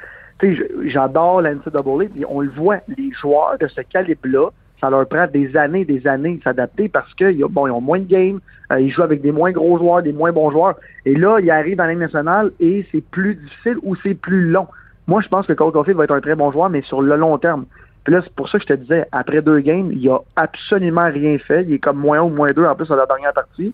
j'adore 0.86 1.42
l'NCAA, 1.42 2.10
puis 2.14 2.26
on 2.28 2.42
le 2.42 2.50
voit, 2.50 2.78
les 2.98 3.12
joueurs 3.20 3.58
de 3.60 3.68
ce 3.68 3.82
calibre-là, 3.82 4.50
ça 4.84 4.90
leur 4.90 5.08
prend 5.08 5.28
des 5.28 5.56
années, 5.56 5.86
des 5.86 6.06
années 6.08 6.36
de 6.36 6.44
s'adapter 6.44 6.90
parce 6.90 7.14
qu'ils 7.14 7.42
bon, 7.50 7.68
ils 7.68 7.72
ont 7.72 7.80
moins 7.80 8.00
de 8.00 8.04
games, 8.04 8.42
euh, 8.70 8.82
ils 8.82 8.92
jouent 8.92 9.04
avec 9.04 9.22
des 9.22 9.32
moins 9.32 9.52
gros 9.52 9.78
joueurs, 9.78 10.04
des 10.04 10.12
moins 10.12 10.34
bons 10.34 10.52
joueurs. 10.52 10.76
Et 11.06 11.16
là, 11.16 11.40
ils 11.40 11.50
arrivent 11.50 11.78
la 11.78 11.88
Ligue 11.88 12.00
nationale 12.00 12.52
et 12.60 12.86
c'est 12.92 13.00
plus 13.00 13.36
difficile 13.36 13.78
ou 13.84 13.96
c'est 14.04 14.14
plus 14.14 14.50
long. 14.50 14.68
Moi, 15.08 15.22
je 15.22 15.30
pense 15.30 15.48
que 15.48 15.54
Cole 15.54 15.72
Caulfield 15.72 15.98
va 15.98 16.04
être 16.04 16.14
un 16.14 16.20
très 16.20 16.36
bon 16.36 16.52
joueur, 16.52 16.70
mais 16.70 16.82
sur 16.82 17.02
le 17.02 17.16
long 17.16 17.38
terme. 17.38 17.66
Puis 18.04 18.14
là, 18.14 18.20
c'est 18.24 18.34
pour 18.36 18.50
ça 18.50 18.58
que 18.58 18.64
je 18.64 18.74
te 18.74 18.78
disais, 18.78 19.06
après 19.14 19.42
deux 19.42 19.62
games, 19.62 19.90
il 19.94 20.10
a 20.10 20.20
absolument 20.36 21.10
rien 21.10 21.38
fait. 21.38 21.64
Il 21.64 21.76
est 21.76 21.80
comme 21.80 21.98
moins 21.98 22.20
un 22.20 22.24
ou 22.24 22.30
moins 22.30 22.52
deux 22.52 22.66
en 22.66 22.76
plus 22.76 22.92
à 22.92 22.98
la 22.98 23.06
dernière 23.06 23.32
partie. 23.32 23.74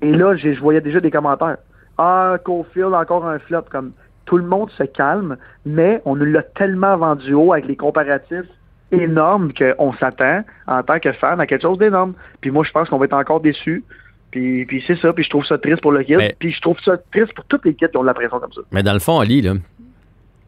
Et 0.00 0.10
là, 0.10 0.34
je 0.34 0.58
voyais 0.58 0.80
déjà 0.80 0.98
des 0.98 1.12
commentaires. 1.12 1.58
Ah, 1.98 2.36
Caulfield, 2.42 2.94
encore 2.94 3.26
un 3.26 3.38
flop. 3.38 3.62
Comme 3.70 3.92
tout 4.24 4.38
le 4.38 4.44
monde 4.44 4.70
se 4.70 4.82
calme, 4.82 5.36
mais 5.64 6.02
on 6.04 6.16
nous 6.16 6.24
l'a 6.24 6.42
tellement 6.42 6.96
vendu 6.96 7.32
haut 7.32 7.52
avec 7.52 7.66
les 7.66 7.76
comparatifs 7.76 8.48
énorme 8.92 9.52
qu'on 9.52 9.92
s'attend 9.94 10.42
en 10.66 10.82
tant 10.82 10.98
que 11.00 11.12
fan 11.12 11.40
à 11.40 11.46
quelque 11.46 11.62
chose 11.62 11.78
d'énorme. 11.78 12.14
Puis 12.40 12.50
moi, 12.50 12.64
je 12.64 12.70
pense 12.70 12.88
qu'on 12.88 12.98
va 12.98 13.06
être 13.06 13.12
encore 13.14 13.40
déçus. 13.40 13.82
Puis, 14.30 14.64
puis 14.66 14.82
c'est 14.86 14.96
ça, 14.98 15.12
puis 15.12 15.24
je 15.24 15.30
trouve 15.30 15.44
ça 15.44 15.58
triste 15.58 15.80
pour 15.82 15.92
le 15.92 16.02
kid, 16.04 16.16
Mais- 16.16 16.34
puis 16.38 16.52
je 16.52 16.60
trouve 16.60 16.76
ça 16.84 16.96
triste 17.12 17.34
pour 17.34 17.44
toutes 17.46 17.64
les 17.66 17.74
kids 17.74 17.88
qui 17.90 17.96
ont 17.96 18.02
de 18.02 18.06
la 18.06 18.14
pression 18.14 18.38
comme 18.40 18.52
ça. 18.52 18.62
Mais 18.70 18.82
dans 18.82 18.94
le 18.94 18.98
fond, 18.98 19.20
Ali, 19.20 19.42
là, 19.42 19.54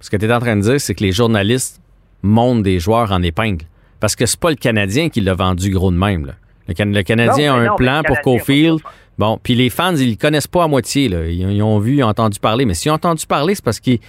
ce 0.01 0.09
que 0.11 0.17
tu 0.17 0.25
es 0.25 0.33
en 0.33 0.41
train 0.41 0.57
de 0.57 0.63
dire, 0.63 0.81
c'est 0.81 0.95
que 0.95 1.03
les 1.05 1.13
journalistes 1.13 1.81
montent 2.23 2.63
des 2.63 2.79
joueurs 2.79 3.13
en 3.13 3.23
épingle. 3.23 3.65
Parce 4.01 4.17
que 4.17 4.25
c'est 4.27 4.41
pas 4.41 4.51
le 4.51 4.57
Canadien 4.57 5.09
qui 5.11 5.21
l'a 5.21 5.35
vendu 5.35 5.71
gros 5.71 5.91
de 5.91 5.97
même. 5.97 6.27
là. 6.27 6.33
Le, 6.69 6.75
Can- 6.75 6.87
le 6.93 7.03
Canadien 7.03 7.53
Non, 7.53 7.59
a 7.59 7.63
un 7.63 7.67
non, 7.67 7.77
plan 7.77 8.03
pour 8.07 8.17
pas 8.23 8.39
Bon, 9.17 9.39
puis 9.43 9.55
les 9.55 9.71
fans, 9.71 9.95
ils 9.95 10.11
le 10.11 10.17
connaissent 10.17 10.47
pas 10.49 10.65
à 10.65 10.69
moitié. 10.69 11.09
Là. 11.09 11.27
Ils, 11.27 11.41
ils 11.53 11.63
ont 11.63 11.79
vu, 11.79 11.97
ils 11.97 12.03
ont 12.05 12.09
entendu 12.09 12.41
parler. 12.41 12.65
Mais 12.65 12.75
s'ils 12.75 12.91
ont 12.91 12.95
entendu 12.95 13.27
parler, 13.27 13.55
c'est 13.55 13.65
parce 13.65 13.81
qu'ils 13.81 14.01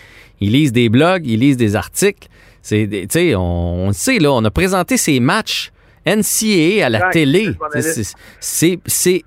ils 0.42 0.52
lisent 0.52 0.72
des 0.74 0.90
blogs, 0.90 1.26
ils 1.28 1.40
lisent 1.40 1.58
des 1.58 1.76
articles. 1.76 2.28
C'est, 2.68 2.88
des- 2.88 3.02
tu 3.06 3.20
sais, 3.20 3.36
on, 3.36 3.84
on 3.84 3.88
le 3.90 3.94
sait, 3.94 4.18
là, 4.18 4.32
on 4.34 4.44
a 4.44 4.50
présenté 4.50 4.98
ces 4.98 5.20
matchs 5.20 5.72
NCAA 6.08 6.84
à 6.84 6.90
la 6.90 7.00
télé. 7.12 7.46
c'est 8.80 9.24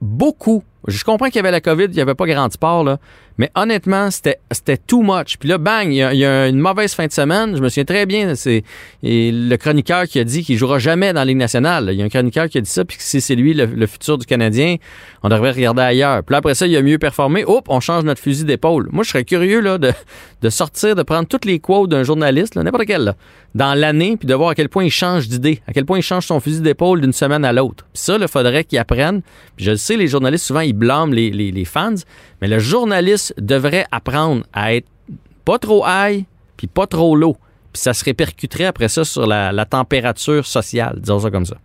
beaucoup. 0.00 0.64
Je 0.88 1.04
comprends 1.04 1.26
qu'il 1.26 1.36
y 1.36 1.38
avait 1.38 1.50
la 1.52 1.60
COVID, 1.60 1.84
il 1.84 1.90
n'y 1.94 2.00
avait 2.00 2.14
pas 2.16 2.26
grand 2.26 2.50
sport, 2.52 2.82
là. 2.82 2.98
Mais 3.40 3.50
honnêtement, 3.54 4.10
c'était 4.10 4.76
too 4.86 5.00
much. 5.00 5.38
Puis 5.38 5.48
là, 5.48 5.56
bang, 5.56 5.86
il 5.86 5.94
y, 5.94 6.24
a, 6.26 6.46
une 6.46 6.58
mauvaise 6.58 6.92
fin 6.92 7.06
de 7.06 7.10
semaine. 7.12 7.56
Je 7.56 7.62
me 7.62 7.70
souviens 7.70 7.86
très 7.86 8.04
bien, 8.04 8.34
c'est 8.34 8.62
le 9.02 9.56
chroniqueur 9.56 10.04
qui 10.04 10.18
a 10.18 10.24
dit 10.24 10.44
qu'il 10.44 10.58
jouera 10.58 10.78
jamais 10.78 11.14
dans 11.14 11.20
la 11.20 11.24
Ligue 11.24 11.38
nationale. 11.38 11.88
Il 11.90 11.98
y 11.98 12.02
a 12.02 12.04
un 12.04 12.10
chroniqueur 12.10 12.50
qui 12.50 12.58
a 12.58 12.60
dit 12.60 12.68
ça, 12.68 12.84
puis 12.84 12.98
si 13.00 13.22
c'est 13.22 13.34
lui 13.36 13.54
le, 13.54 13.86
futur 13.86 14.18
du 14.18 14.26
Canadien, 14.26 14.76
on 15.22 15.30
devrait 15.30 15.52
regarder 15.52 15.80
ailleurs. 15.80 16.22
Puis 16.22 16.34
là, 16.34 16.38
après 16.40 16.54
ça, 16.54 16.66
il 16.66 16.76
a 16.76 16.82
mieux 16.82 16.98
performé. 16.98 17.42
Hop, 17.46 17.64
on 17.70 17.80
change 17.80 18.04
notre 18.04 18.20
fusil 18.20 18.44
d'épaule. 18.44 18.90
Moi, 18.92 19.04
je 19.04 19.08
serais 19.08 19.24
curieux 19.24 19.60
là, 19.60 19.78
de, 19.78 19.90
de 20.42 20.50
sortir, 20.50 20.94
de 20.94 21.02
prendre 21.02 21.26
toutes 21.26 21.46
les 21.46 21.60
quotes 21.60 21.88
d'un 21.88 22.02
journaliste, 22.02 22.56
n'importe 22.56 22.84
quel, 22.84 23.04
là, 23.04 23.16
dans 23.54 23.72
l'année, 23.72 24.18
puis 24.18 24.26
de 24.26 24.34
voir 24.34 24.50
à 24.50 24.54
quel 24.54 24.68
point 24.68 24.84
il 24.84 24.90
change 24.90 25.28
d'idée, 25.28 25.62
à 25.66 25.72
quel 25.72 25.86
point 25.86 25.96
il 25.96 26.02
change 26.02 26.26
son 26.26 26.40
fusil 26.40 26.60
d'épaule 26.60 27.00
d'une 27.00 27.14
semaine 27.14 27.46
à 27.46 27.54
l'autre. 27.54 27.86
Puis 27.94 28.02
ça, 28.02 28.18
il 28.20 28.28
faudrait 28.28 28.64
qu'il 28.64 28.78
apprenne. 28.78 29.22
Puis 29.56 29.64
je 29.64 29.70
le 29.70 29.76
sais, 29.78 29.96
les 29.96 30.08
journalistes, 30.08 30.44
souvent, 30.44 30.60
ils 30.60 30.74
blâment 30.74 31.14
les, 31.14 31.30
les 31.30 31.64
fans, 31.64 31.94
mais 32.42 32.48
le 32.48 32.58
journaliste 32.58 33.29
devrait 33.38 33.84
apprendre 33.90 34.44
à 34.52 34.74
être 34.74 34.88
pas 35.44 35.58
trop 35.58 35.84
high, 35.86 36.24
puis 36.56 36.66
pas 36.66 36.86
trop 36.86 37.16
low. 37.16 37.36
Puis 37.72 37.82
ça 37.82 37.92
se 37.92 38.04
répercuterait 38.04 38.64
après 38.64 38.88
ça 38.88 39.04
sur 39.04 39.26
la, 39.26 39.64
température 39.64 40.44
sociale, 40.44 40.96
disons 40.98 41.20
ça 41.20 41.30
comme 41.30 41.44
ça. 41.44 41.56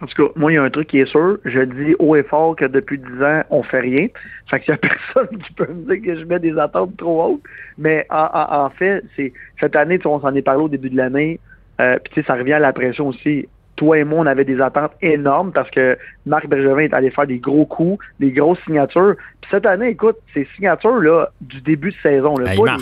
En 0.00 0.06
tout 0.06 0.26
cas, 0.26 0.32
moi, 0.36 0.52
il 0.52 0.56
y 0.56 0.58
a 0.58 0.62
un 0.62 0.70
truc 0.70 0.88
qui 0.88 0.98
est 0.98 1.06
sûr. 1.06 1.38
Je 1.44 1.60
dis 1.60 1.94
haut 1.98 2.16
et 2.16 2.24
fort 2.24 2.56
que 2.56 2.64
depuis 2.64 2.98
10 2.98 3.22
ans, 3.22 3.42
on 3.50 3.62
fait 3.62 3.80
rien. 3.80 4.08
Fait 4.50 4.60
qu'il 4.60 4.70
y 4.70 4.74
a 4.74 4.76
personne 5.14 5.38
qui 5.38 5.52
peut 5.52 5.68
me 5.72 5.94
dire 5.94 6.04
que 6.04 6.20
je 6.20 6.24
mets 6.24 6.40
des 6.40 6.58
attentes 6.58 6.96
trop 6.96 7.22
hautes. 7.22 7.42
Mais 7.78 8.06
en, 8.10 8.68
fait, 8.70 9.04
c'est 9.16 9.32
cette 9.60 9.76
année, 9.76 9.98
on 10.04 10.20
s'en 10.20 10.34
est 10.34 10.42
parlé 10.42 10.64
au 10.64 10.68
début 10.68 10.90
de 10.90 10.96
l'année. 10.96 11.38
Euh, 11.80 11.98
Puis 12.12 12.24
ça 12.26 12.34
revient 12.34 12.54
à 12.54 12.58
la 12.58 12.72
pression 12.72 13.08
aussi. 13.08 13.48
Toi 13.76 13.98
et 13.98 14.04
moi, 14.04 14.20
on 14.20 14.26
avait 14.26 14.44
des 14.44 14.60
attentes 14.60 14.92
énormes 15.02 15.50
parce 15.52 15.70
que 15.70 15.98
Marc 16.26 16.46
Bergevin 16.46 16.78
est 16.84 16.94
allé 16.94 17.10
faire 17.10 17.26
des 17.26 17.38
gros 17.38 17.66
coups, 17.66 18.04
des 18.20 18.30
grosses 18.30 18.60
signatures. 18.64 19.14
Puis 19.40 19.50
cette 19.50 19.66
année, 19.66 19.88
écoute, 19.88 20.16
ces 20.32 20.46
signatures-là, 20.56 21.30
du 21.40 21.60
début 21.60 21.90
de 21.90 21.96
saison, 22.02 22.36
là, 22.36 22.52
Ben, 22.56 22.76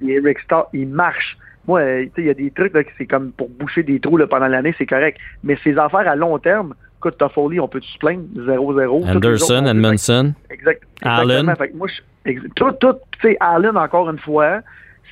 les, 0.00 0.06
les 0.06 0.14
Eric 0.14 0.38
Starr, 0.40 0.66
ils 0.72 0.88
marchent. 0.88 1.36
Moi, 1.66 1.80
euh, 1.80 2.02
tu 2.04 2.06
sais, 2.06 2.12
il 2.22 2.26
y 2.26 2.30
a 2.30 2.34
des 2.34 2.50
trucs 2.50 2.72
là, 2.72 2.80
c'est 2.96 3.04
comme 3.06 3.30
pour 3.32 3.50
boucher 3.50 3.82
des 3.82 4.00
trous 4.00 4.16
là, 4.16 4.26
pendant 4.26 4.46
l'année, 4.48 4.74
c'est 4.78 4.86
correct. 4.86 5.18
Mais 5.44 5.58
ces 5.62 5.76
affaires 5.76 6.08
à 6.08 6.16
long 6.16 6.38
terme, 6.38 6.74
écoute, 6.98 7.18
Toffoli, 7.18 7.60
on 7.60 7.68
peut-tu 7.68 7.88
se 7.90 7.98
plaindre? 7.98 8.22
0-0. 8.34 9.12
Toutes 9.12 9.24
les 9.24 9.30
autres, 9.42 9.52
Anderson, 9.52 9.54
on 9.58 9.62
peut- 9.64 9.68
Edmondson. 9.68 10.32
Exact. 10.50 10.82
Allen. 11.02 11.30
exactement. 11.40 11.54
Fait 11.56 11.68
que 11.72 11.76
moi, 11.76 11.88
je- 11.88 12.30
ex- 12.30 12.42
tout, 12.56 12.72
tout, 12.80 12.94
tu 13.20 13.28
sais, 13.28 13.36
Allen, 13.40 13.76
encore 13.76 14.08
une 14.08 14.18
fois, 14.18 14.60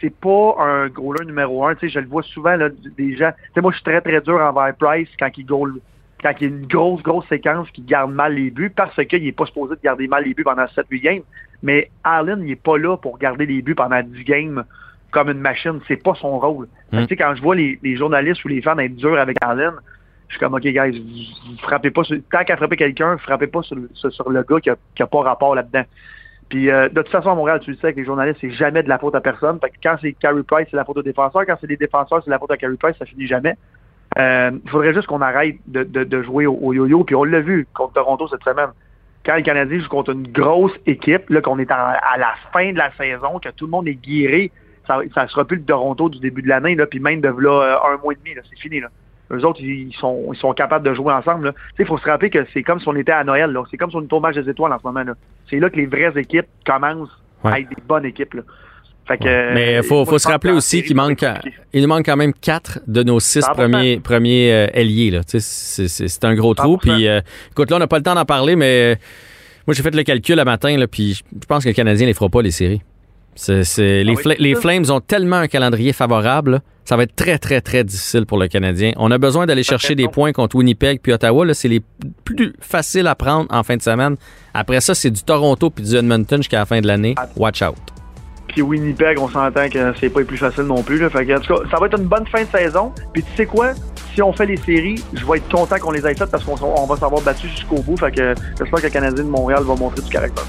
c'est 0.00 0.15
pas 0.15 0.57
un 0.59 0.88
goaler 0.88 1.25
numéro 1.26 1.67
un. 1.67 1.75
Tu 1.75 1.88
sais, 1.88 1.95
je 1.95 2.00
le 2.00 2.07
vois 2.07 2.23
souvent, 2.23 2.57
là, 2.57 2.69
des 2.97 3.17
gens. 3.17 3.31
Tu 3.33 3.53
sais, 3.55 3.61
moi, 3.61 3.71
je 3.73 3.76
suis 3.76 3.85
très, 3.85 4.00
très 4.00 4.21
dur 4.21 4.41
envers 4.41 4.75
Price 4.76 5.09
quand 5.19 5.31
il 5.37 5.45
goal, 5.47 5.75
quand 6.23 6.33
il 6.41 6.43
y 6.43 6.47
a 6.47 6.55
une 6.57 6.67
grosse, 6.67 7.03
grosse 7.03 7.26
séquence 7.29 7.71
qui 7.71 7.83
garde 7.83 8.12
mal 8.12 8.35
les 8.35 8.50
buts 8.50 8.73
parce 8.75 8.95
qu'il 9.07 9.26
est 9.26 9.33
pas 9.33 9.47
supposé 9.47 9.75
de 9.76 9.81
garder 9.83 10.07
mal 10.09 10.25
les 10.25 10.35
buts 10.35 10.45
pendant 10.45 10.65
7-8 10.65 11.00
games. 11.00 11.23
Mais 11.62 11.91
Allen, 12.05 12.43
il 12.45 12.50
est 12.53 12.57
pas 12.62 12.76
là 12.79 12.97
pour 12.97 13.19
garder 13.19 13.47
les 13.47 13.62
buts 13.62 13.75
pendant 13.75 14.03
10 14.03 14.25
games 14.25 14.65
comme 15.11 15.31
une 15.31 15.41
machine. 15.41 15.81
C'est 15.88 16.03
pas 16.03 16.15
son 16.15 16.38
rôle. 16.38 16.69
Fait 16.91 16.97
que, 16.99 17.03
Mm. 17.03 17.07
tu 17.07 17.09
sais, 17.09 17.17
quand 17.17 17.35
je 17.35 17.43
vois 17.43 17.55
les, 17.57 17.79
les 17.83 17.97
journalistes 17.97 18.45
ou 18.45 18.49
les 18.49 18.61
fans 18.62 18.79
être 18.79 18.97
durs 18.97 19.19
avec 19.19 19.37
Allen, 19.43 19.73
je 20.29 20.35
suis 20.35 20.41
comme, 20.41 20.55
OK, 20.55 20.62
guys, 20.62 20.99
vous, 20.99 21.53
vous 21.53 21.59
frappez 21.62 21.91
pas 21.91 22.03
sur, 22.05 22.17
tant 22.33 22.43
qu'à 22.45 22.57
frapper 22.57 22.76
quelqu'un, 22.76 23.17
frappez 23.19 23.47
pas 23.47 23.62
sur, 23.62 23.76
le- 23.76 23.88
sur, 23.95 24.12
sur 24.12 24.29
le 24.29 24.43
gars 24.43 24.61
qui 24.61 24.71
a, 24.71 24.76
qui 24.95 25.03
a 25.03 25.07
pas 25.07 25.23
rapport 25.23 25.55
là-dedans. 25.55 25.85
Puis, 26.49 26.71
euh, 26.71 26.88
de 26.88 27.03
toute 27.03 27.09
façon, 27.09 27.31
à 27.31 27.35
Montréal, 27.35 27.61
tu 27.61 27.71
le 27.71 27.76
sais, 27.76 27.87
avec 27.87 27.97
les 27.97 28.05
journalistes, 28.05 28.38
c'est 28.41 28.53
jamais 28.53 28.83
de 28.83 28.88
la 28.88 28.99
faute 28.99 29.15
à 29.15 29.21
personne. 29.21 29.59
Fait 29.61 29.71
que 29.71 29.76
quand 29.83 29.97
c'est 30.00 30.12
Carey 30.12 30.43
Price, 30.47 30.69
c'est 30.71 30.76
la 30.76 30.85
faute 30.85 30.99
aux 30.99 31.03
défenseurs. 31.03 31.45
Quand 31.45 31.57
c'est 31.61 31.67
des 31.67 31.76
défenseurs, 31.76 32.23
c'est 32.25 32.31
la 32.31 32.38
faute 32.38 32.50
à 32.53 32.57
Carey 32.57 32.76
Price, 32.79 32.97
ça 32.99 33.05
finit 33.05 33.26
jamais. 33.26 33.57
Euh, 34.17 34.53
Il 34.65 34.71
faudrait 34.71 34.95
juste 34.95 35.09
qu'on 35.09 35.21
arrête 35.21 35.57
de, 35.67 35.83
de, 35.83 36.23
jouer 36.23 36.47
au, 36.47 36.73
yo-yo. 36.73 37.03
Puis 37.05 37.17
on 37.17 37.25
l'a 37.25 37.41
vu 37.41 37.67
contre 37.75 37.95
Toronto 37.95 38.29
cette 38.29 38.45
semaine. 38.45 38.71
Quand 39.25 39.35
le 39.35 39.43
Canadien 39.43 39.81
joue 39.81 39.88
contre 39.88 40.12
une 40.12 40.29
grosse 40.29 40.75
équipe, 40.87 41.29
là, 41.31 41.41
qu'on 41.41 41.59
est 41.59 41.71
à 41.71 42.17
la 42.17 42.35
fin 42.53 42.73
de 42.73 42.79
la 42.79 42.93
saison, 42.93 43.41
que 43.41 43.49
tout 43.49 43.65
le 43.65 43.73
monde 43.73 43.88
est 43.88 43.95
guéri, 43.95 44.53
ça, 44.87 45.00
ça 45.15 45.26
sera 45.26 45.45
plus 45.45 45.57
le 45.57 45.65
Toronto 45.65 46.09
du 46.09 46.21
début 46.21 46.43
de 46.43 46.49
l'année, 46.49 46.76
là, 46.76 46.87
puis 46.87 47.00
même 47.00 47.21
de 47.21 47.29
là, 47.29 47.62
euh, 47.62 47.93
un 47.93 47.97
mois 48.00 48.12
et 48.12 48.17
demi, 48.17 48.37
là, 48.37 48.43
c'est 48.49 48.59
fini. 48.59 48.79
Là. 48.79 48.88
Eux 49.33 49.45
autres, 49.45 49.61
ils 49.61 49.95
sont, 49.99 50.30
ils 50.33 50.38
sont 50.38 50.52
capables 50.52 50.87
de 50.87 50.95
jouer 50.95 51.12
ensemble. 51.12 51.47
là. 51.47 51.52
Tu 51.52 51.59
sais, 51.78 51.83
Il 51.83 51.87
faut 51.87 51.99
se 51.99 52.04
rappeler 52.04 52.30
que 52.30 52.47
c'est 52.54 52.62
comme 52.62 52.78
si 52.80 52.88
on 52.88 52.95
était 52.97 53.12
à 53.12 53.25
Noël. 53.25 53.50
là. 53.50 53.62
C'est 53.71 53.76
comme 53.76 53.90
si 53.90 53.97
on 53.97 54.02
était 54.02 54.14
au 54.14 54.21
match 54.21 54.37
des 54.37 54.49
étoiles 54.49 54.73
en 54.73 54.78
ce 54.78 54.87
moment. 54.87 55.02
C'est 55.50 55.59
là 55.59 55.68
que 55.71 55.76
les 55.76 55.87
vraies 55.87 56.12
équipes 56.16 56.47
commencent 56.64 57.11
à 57.45 57.61
être 57.61 57.68
des 57.68 57.83
bonnes 57.87 58.04
équipes. 58.04 58.35
Là. 58.35 58.42
Fait 59.06 59.18
que, 59.18 59.25
Ouais. 59.25 59.54
Mais 59.54 59.73
il 59.75 59.76
euh, 59.76 59.83
faut, 59.83 60.04
faut 60.04 60.18
se 60.18 60.26
rappeler 60.28 60.52
aussi 60.52 60.83
qu'il 60.83 60.97
manque, 60.97 61.25
il 61.73 61.87
manque 61.87 62.04
quand 62.06 62.16
même 62.16 62.33
quatre 62.33 62.80
de 62.88 63.02
nos 63.04 63.21
six 63.21 63.40
100%. 63.40 63.52
premiers, 63.54 64.00
premiers 64.00 64.52
euh, 64.52 64.66
ailiers. 64.75 65.21
C'est 65.26 66.25
un 66.25 66.35
gros 66.35 66.54
trou. 66.54 66.76
100%. 66.76 66.78
Puis, 66.80 67.06
euh, 67.09 67.21
écoute, 67.52 67.71
là, 67.71 67.76
on 67.76 67.80
n'a 67.80 67.87
pas 67.87 67.99
le 67.99 68.02
temps 68.02 68.14
d'en 68.16 68.25
parler, 68.25 68.56
mais 68.56 68.95
euh, 68.95 68.97
moi, 69.66 69.75
j'ai 69.75 69.83
fait 69.83 69.95
le 69.95 70.02
calcul 70.02 70.37
le 70.37 70.45
matin, 70.45 70.76
là, 70.76 70.87
puis 70.88 71.14
je 71.33 71.47
pense 71.47 71.62
que 71.64 71.68
le 71.68 71.75
Canadien 71.75 72.06
ne 72.06 72.11
les 72.11 72.14
fera 72.14 72.28
pas, 72.28 72.42
les 72.42 72.50
séries. 72.50 72.83
C'est- 73.37 73.64
c'est- 73.64 74.02
les, 74.02 74.14
Ah 74.25 74.31
les. 74.38 74.55
Flames 74.55 74.85
ont 74.90 75.00
tellement 75.00 75.37
un 75.37 75.47
calendrier 75.47 75.93
favorable, 75.93 76.61
ça 76.85 76.97
va 76.97 77.02
être 77.05 77.14
très, 77.14 77.38
très, 77.38 77.61
très 77.61 77.85
difficile 77.85 78.26
pour 78.26 78.38
le 78.38 78.49
Canadien. 78.49 78.93
On 78.97 79.11
a 79.11 79.19
besoin 79.19 79.47
d'aller 79.47 79.62
chercher 79.62 79.95
des 79.95 80.09
points 80.09 80.33
contre 80.33 80.57
Winnipeg 80.57 81.00
puis 81.02 81.12
Ottawa. 81.12 81.45
là, 81.45 81.55
C'est 81.55 81.69
les 81.69 81.83
plus 82.25 82.55
faciles 82.61 83.07
à 83.07 83.14
prendre 83.14 83.47
en 83.55 83.62
fin 83.62 83.76
de 83.76 83.83
semaine. 83.83 84.16
Après 84.55 84.81
ça, 84.81 84.95
c'est 84.95 85.11
du 85.11 85.23
Toronto 85.23 85.71
puis 85.71 85.85
du 85.85 85.95
Edmonton 85.97 86.38
jusqu'à 86.38 86.59
la 86.61 86.66
fin 86.66 86.81
de 86.81 86.87
l'année. 86.87 87.14
Watch 87.37 87.62
out. 87.62 87.76
Puis 88.49 88.62
Winnipeg, 88.62 89.19
on 89.19 89.28
s'entend 89.28 89.69
que 89.69 89.93
c'est 90.00 90.09
pas 90.09 90.21
les 90.21 90.25
plus 90.26 90.38
facile 90.38 90.62
non 90.64 90.83
plus. 90.83 90.99
Là. 90.99 91.11
Fait 91.11 91.26
que, 91.26 91.37
en 91.37 91.40
tout 91.40 91.55
cas, 91.55 91.61
ça 91.71 91.76
va 91.78 91.87
être 91.87 91.99
une 91.99 92.07
bonne 92.07 92.26
fin 92.26 92.43
de 92.43 92.49
saison. 92.49 92.93
Puis 93.12 93.23
tu 93.23 93.28
sais 93.37 93.45
quoi? 93.47 93.73
Si 94.14 94.23
on 94.23 94.33
fait 94.33 94.47
les 94.47 94.57
séries, 94.57 95.02
je 95.12 95.26
vais 95.26 95.37
être 95.37 95.49
content 95.50 95.76
qu'on 95.78 95.90
les 95.90 96.07
ait 96.07 96.14
faites 96.14 96.31
parce 96.31 96.43
qu'on 96.43 96.55
on 96.62 96.87
va 96.87 96.97
s'avoir 96.97 97.21
battu 97.21 97.49
jusqu'au 97.49 97.83
bout. 97.83 97.99
Fait 97.99 98.11
que 98.12 98.35
j'espère 98.59 98.81
que 98.81 98.87
le 98.87 98.90
Canadien 98.93 99.25
de 99.25 99.28
Montréal 99.28 99.62
va 99.64 99.75
montrer 99.75 100.00
du 100.00 100.09
caractère. 100.09 100.47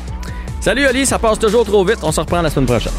Salut 0.59 0.85
Ali, 0.85 1.05
ça 1.05 1.19
passe 1.19 1.39
toujours 1.39 1.65
trop 1.65 1.83
vite. 1.85 1.99
On 2.03 2.11
se 2.11 2.19
reprend 2.19 2.41
la 2.41 2.49
semaine 2.49 2.65
prochaine. 2.65 2.93